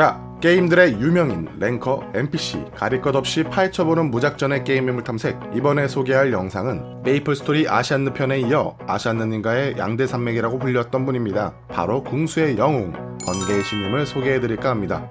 자, 0.00 0.18
게임들의 0.40 0.94
유명인, 0.94 1.46
랭커, 1.58 2.12
NPC, 2.14 2.64
가릴 2.74 3.02
것 3.02 3.14
없이 3.14 3.44
파헤쳐보는 3.44 4.10
무작전의 4.10 4.64
게임 4.64 4.88
인물 4.88 5.04
탐색. 5.04 5.38
이번에 5.54 5.88
소개할 5.88 6.32
영상은 6.32 7.02
메이플 7.02 7.36
스토리 7.36 7.68
아시안느 7.68 8.14
편에 8.14 8.40
이어 8.40 8.78
아시안느님과의 8.86 9.74
양대 9.76 10.06
산맥이라고 10.06 10.58
불렸던 10.58 11.04
분입니다. 11.04 11.52
바로 11.68 12.02
궁수의 12.02 12.56
영웅, 12.56 12.92
번개의 13.26 13.62
신님을 13.62 14.06
소개해드릴까 14.06 14.70
합니다. 14.70 15.10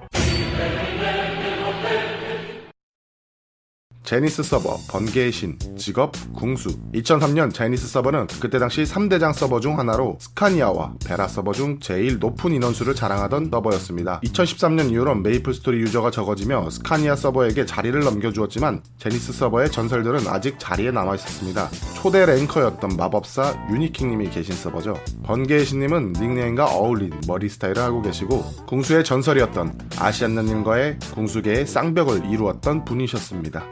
제니스 4.10 4.42
서버, 4.42 4.76
번개의 4.88 5.30
신, 5.30 5.56
직업, 5.76 6.10
궁수. 6.34 6.76
2003년 6.94 7.54
제니스 7.54 7.86
서버는 7.86 8.26
그때 8.40 8.58
당시 8.58 8.82
3대장 8.82 9.32
서버 9.32 9.60
중 9.60 9.78
하나로 9.78 10.18
스카니아와 10.18 10.94
베라 11.06 11.28
서버 11.28 11.52
중 11.52 11.78
제일 11.78 12.18
높은 12.18 12.52
인원수를 12.52 12.96
자랑하던 12.96 13.50
서버였습니다. 13.52 14.22
2013년 14.24 14.90
이후로 14.90 15.14
메이플 15.14 15.54
스토리 15.54 15.78
유저가 15.82 16.10
적어지며 16.10 16.70
스카니아 16.70 17.14
서버에게 17.14 17.66
자리를 17.66 18.00
넘겨주었지만 18.00 18.82
제니스 18.98 19.32
서버의 19.32 19.70
전설들은 19.70 20.26
아직 20.26 20.56
자리에 20.58 20.90
남아 20.90 21.14
있었습니다. 21.14 21.70
초대 21.94 22.26
랭커였던 22.26 22.96
마법사 22.96 23.68
유니킹님이 23.70 24.30
계신 24.30 24.56
서버죠. 24.56 24.98
번개의 25.22 25.64
신님은 25.64 26.14
닉네임과 26.14 26.74
어울린 26.74 27.12
머리 27.28 27.48
스타일을 27.48 27.80
하고 27.80 28.02
계시고 28.02 28.42
궁수의 28.66 29.04
전설이었던 29.04 29.78
아시안느님과의 30.00 30.98
궁수계의 31.14 31.64
쌍벽을 31.64 32.28
이루었던 32.28 32.84
분이셨습니다. 32.84 33.68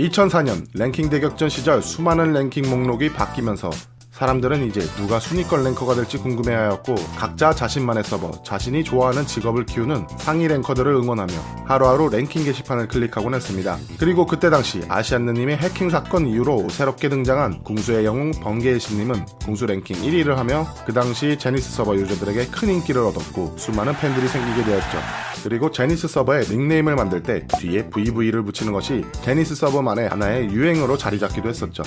2004년 0.00 0.66
랭킹 0.72 1.10
대격전 1.10 1.50
시절 1.50 1.82
수많은 1.82 2.32
랭킹 2.32 2.70
목록이 2.70 3.12
바뀌면서 3.12 3.68
사람들은 4.20 4.66
이제 4.66 4.80
누가 4.98 5.18
순위권 5.18 5.64
랭커가 5.64 5.94
될지 5.94 6.18
궁금해하였고 6.18 6.94
각자 7.16 7.54
자신만의 7.54 8.04
서버, 8.04 8.30
자신이 8.42 8.84
좋아하는 8.84 9.24
직업을 9.24 9.64
키우는 9.64 10.06
상위 10.18 10.46
랭커들을 10.46 10.92
응원하며 10.92 11.32
하루하루 11.64 12.10
랭킹 12.10 12.44
게시판을 12.44 12.88
클릭하곤 12.88 13.32
했습니다. 13.32 13.78
그리고 13.98 14.26
그때 14.26 14.50
당시 14.50 14.82
아시안느님의 14.90 15.56
해킹 15.56 15.88
사건 15.88 16.26
이후로 16.26 16.68
새롭게 16.68 17.08
등장한 17.08 17.64
궁수의 17.64 18.04
영웅 18.04 18.32
번개의 18.32 18.78
신님은 18.78 19.24
궁수 19.42 19.64
랭킹 19.64 19.96
1위를 19.96 20.34
하며 20.34 20.66
그 20.84 20.92
당시 20.92 21.38
제니스 21.38 21.70
서버 21.70 21.96
유저들에게 21.96 22.48
큰 22.48 22.68
인기를 22.68 23.00
얻었고 23.00 23.54
수많은 23.56 23.94
팬들이 23.94 24.28
생기게 24.28 24.64
되었죠. 24.64 24.98
그리고 25.44 25.70
제니스 25.70 26.08
서버에 26.08 26.40
닉네임을 26.40 26.94
만들 26.94 27.22
때 27.22 27.46
뒤에 27.58 27.88
VV를 27.88 28.42
붙이는 28.42 28.74
것이 28.74 29.02
제니스 29.22 29.54
서버만의 29.54 30.10
하나의 30.10 30.50
유행어로 30.50 30.98
자리 30.98 31.18
잡기도 31.18 31.48
했었죠. 31.48 31.84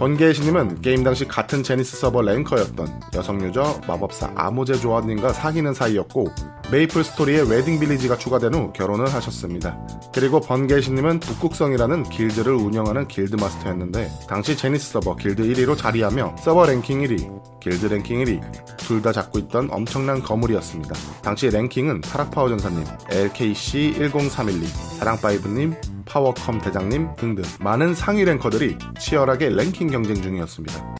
번개의 0.00 0.32
신님은 0.32 0.80
게임 0.80 1.04
당시 1.04 1.28
같은 1.28 1.62
제니스 1.62 1.98
서버 1.98 2.22
랭커였던 2.22 2.88
여성 3.16 3.38
유저 3.42 3.82
마법사 3.86 4.32
아모제 4.34 4.76
조아님과 4.76 5.34
사귀는 5.34 5.74
사이였고 5.74 6.32
메이플 6.70 7.02
스토리에 7.02 7.40
웨딩 7.40 7.80
빌리지가 7.80 8.16
추가된 8.16 8.54
후 8.54 8.72
결혼을 8.72 9.12
하셨습니다. 9.12 9.76
그리고 10.14 10.40
번개의 10.40 10.82
신님은 10.82 11.18
북극성이라는 11.18 12.04
길드를 12.04 12.52
운영하는 12.52 13.08
길드 13.08 13.34
마스터였는데 13.34 14.08
당시 14.28 14.56
제니스 14.56 14.92
서버 14.92 15.16
길드 15.16 15.42
1위로 15.42 15.76
자리하며 15.76 16.36
서버 16.38 16.66
랭킹 16.66 17.00
1위, 17.00 17.60
길드 17.60 17.86
랭킹 17.86 18.24
1위 18.24 18.40
둘 18.78 19.00
다 19.00 19.12
잡고 19.12 19.38
있던 19.38 19.68
엄청난 19.70 20.22
거물이었습니다. 20.22 20.94
당시 21.22 21.48
랭킹은 21.48 22.02
타락파워 22.02 22.50
전사님, 22.50 22.84
LKC 23.10 23.94
10312, 23.98 24.66
사랑파이브님, 24.98 25.74
파워컴 26.04 26.60
대장님 26.60 27.14
등등 27.16 27.44
많은 27.60 27.94
상위 27.94 28.24
랭커들이 28.24 28.76
치열하게 28.98 29.50
랭킹 29.50 29.88
경쟁 29.90 30.20
중이었습니다. 30.20 30.99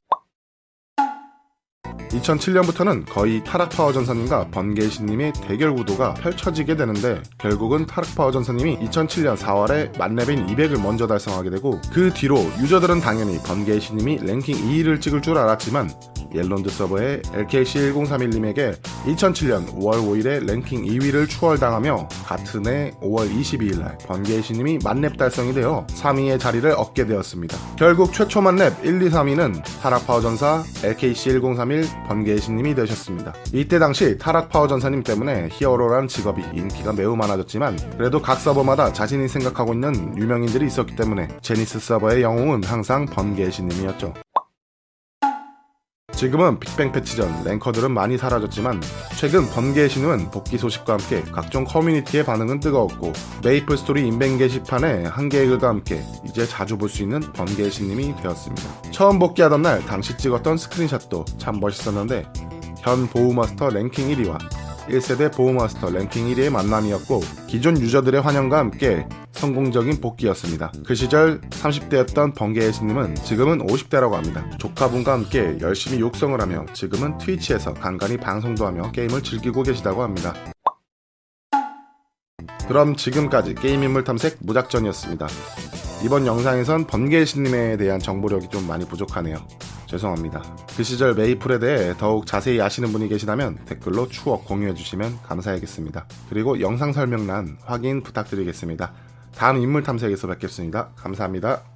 2007년부터는 2.11 3.07
거의 3.09 3.43
타락파워 3.45 3.93
전사님과 3.93 4.49
번개의 4.49 4.91
신님의 4.91 5.33
대결 5.43 5.75
구도가 5.75 6.15
펼쳐지게 6.15 6.77
되는데 6.77 7.23
결국은 7.39 7.87
타락파워 7.87 8.33
전사님이 8.33 8.79
2007년 8.79 9.37
4월에 9.37 9.97
만렙인 9.99 10.47
200을 10.47 10.81
먼저 10.83 11.07
달성하게 11.07 11.51
되고 11.51 11.81
그 11.93 12.13
뒤로 12.13 12.39
유저들은 12.61 13.01
당연히 13.01 13.39
번개의 13.43 13.81
신님이 13.81 14.19
랭킹 14.19 14.57
2위를 14.57 15.01
찍을 15.01 15.23
줄 15.23 15.39
알았지만 15.39 15.91
옐론드 16.35 16.71
서버의 16.71 17.23
LKC1031님에게 17.23 18.77
2007년 19.07 19.67
5월 19.75 19.95
5일에 19.95 20.45
랭킹 20.47 20.85
2위를 20.85 21.29
추월당하며 21.29 22.09
같은 22.25 22.67
해 22.67 22.93
5월 23.03 23.33
22일날 23.33 23.99
번개의 24.07 24.43
신님이 24.43 24.79
만렙 24.85 25.17
달성이 25.17 25.53
되어 25.53 25.87
3위의 25.89 26.39
자리를 26.39 26.71
얻게 26.73 27.07
되었습니다. 27.07 27.57
결국 27.77 28.13
최초 28.13 28.41
만렙 28.41 28.85
1, 28.85 29.03
2, 29.03 29.11
3위는 29.11 29.63
타락파워 29.81 30.21
전사 30.21 30.63
LKC1031 30.83 32.09
번개의 32.09 32.39
신님이 32.39 32.75
되셨습니다. 32.75 33.35
이때 33.53 33.79
당시 33.79 34.19
타락파워 34.19 34.69
전사님 34.69 35.03
때문에 35.03 35.49
히어로란 35.53 36.09
직업이 36.09 36.43
인기가 36.55 36.93
매우 36.93 37.17
많아졌지만 37.17 37.77
그래도 37.97 38.21
각 38.23 38.41
서버마다 38.41 38.93
자신이 38.93 39.29
생각하고 39.29 39.75
있는 39.75 40.17
유명인들이 40.17 40.67
있었기 40.67 40.97
때문에 40.97 41.29
제니스 41.43 41.79
서버의 41.79 42.23
영웅은 42.23 42.65
항상 42.65 43.07
번개의 43.07 43.51
신님이었죠. 43.53 44.15
지금은 46.21 46.61
빅뱅 46.61 46.93
패치 46.93 47.17
전 47.17 47.45
랭커들은 47.45 47.93
많이 47.93 48.19
사라졌지만 48.19 48.83
최근 49.17 49.49
번개의 49.49 49.89
신님은 49.89 50.31
복귀 50.31 50.59
소식과 50.59 50.93
함께 50.93 51.23
각종 51.23 51.65
커뮤니티의 51.65 52.27
반응은 52.27 52.61
뜨거웠고 52.61 53.15
메이플 53.43 53.79
스토리 53.79 54.07
인벤 54.07 54.37
게시판에 54.37 55.05
한 55.05 55.31
개의 55.31 55.47
글과 55.47 55.69
함께 55.69 56.03
이제 56.29 56.47
자주 56.47 56.77
볼 56.77 56.91
수 56.91 57.03
있는 57.03 57.21
번개의 57.21 57.71
신님이 57.71 58.17
되었습니다. 58.17 58.91
처음 58.91 59.19
복귀하던 59.19 59.63
날 59.63 59.81
당시 59.87 60.15
찍었던 60.19 60.59
스크린샷도 60.59 61.25
참 61.39 61.59
멋있었는데 61.59 62.27
현 62.81 63.07
보우마스터 63.07 63.71
랭킹 63.71 64.09
1위와 64.09 64.37
1세대 64.91 65.35
보우마스터 65.35 65.89
랭킹 65.89 66.27
1위의 66.35 66.51
만남이었고 66.51 67.21
기존 67.47 67.81
유저들의 67.81 68.21
환영과 68.21 68.59
함께 68.59 69.07
성공적인 69.41 70.03
복귀였습니다. 70.03 70.71
그 70.87 70.95
시절 70.95 71.41
30대였던 71.41 72.35
번개의 72.37 72.75
신님은 72.75 73.15
지금은 73.15 73.67
50대라고 73.67 74.13
합니다. 74.13 74.45
조카분과 74.59 75.13
함께 75.15 75.57
열심히 75.63 75.99
육성을 75.99 76.39
하며 76.39 76.67
지금은 76.75 77.17
트위치에서 77.17 77.73
간간히 77.73 78.19
방송도 78.19 78.67
하며 78.67 78.91
게임을 78.93 79.23
즐기고 79.23 79.63
계시다고 79.63 80.03
합니다. 80.03 80.35
그럼 82.69 82.95
지금까지 82.95 83.55
게임 83.55 83.83
인물 83.83 84.05
탐색 84.05 84.37
무작전이었습니다. 84.41 85.27
이번 86.05 86.27
영상에선 86.27 86.87
번개의 86.87 87.25
신님에 87.25 87.79
대한 87.79 87.99
정보력이 87.99 88.49
좀 88.51 88.67
많이 88.67 88.85
부족하네요. 88.85 89.39
죄송합니다. 89.87 90.43
그 90.77 90.83
시절 90.83 91.15
메이플에 91.15 91.59
대해 91.59 91.95
더욱 91.97 92.27
자세히 92.27 92.61
아시는 92.61 92.93
분이 92.93 93.09
계시다면 93.09 93.59
댓글로 93.65 94.09
추억 94.09 94.45
공유해 94.45 94.75
주시면 94.75 95.23
감사하겠습니다. 95.23 96.07
그리고 96.29 96.61
영상 96.61 96.93
설명란 96.93 97.57
확인 97.65 98.03
부탁드리겠습니다. 98.03 98.93
다음 99.35 99.59
인물 99.59 99.83
탐색에서 99.83 100.27
뵙겠습니다. 100.29 100.91
감사합니다. 100.97 101.70